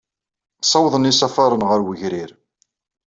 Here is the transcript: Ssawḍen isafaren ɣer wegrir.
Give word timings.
Ssawḍen 0.63 1.09
isafaren 1.11 1.65
ɣer 1.69 1.79
wegrir. 1.85 2.31